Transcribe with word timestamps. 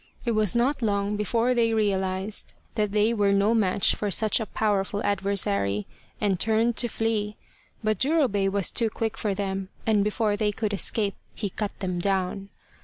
It 0.25 0.31
was 0.31 0.55
not 0.55 0.81
long 0.81 1.15
before 1.15 1.53
they 1.53 1.75
realized 1.75 2.55
that 2.73 2.91
they 2.91 3.13
were 3.13 3.31
no 3.31 3.53
match 3.53 3.93
for 3.93 4.09
such 4.09 4.39
a 4.39 4.47
powerful 4.47 4.99
adversary, 5.03 5.85
and 6.19 6.39
turned 6.39 6.75
to 6.77 6.87
flee. 6.87 7.37
But 7.83 7.99
Jurobei 7.99 8.47
was 8.49 8.71
too 8.71 8.89
quick 8.89 9.15
for 9.15 9.35
them, 9.35 9.69
and 9.85 10.03
before 10.03 10.35
they 10.35 10.51
could 10.51 10.73
escape 10.73 11.13
he 11.35 11.51
cut 11.51 11.77
them 11.81 11.99
down. 11.99 12.49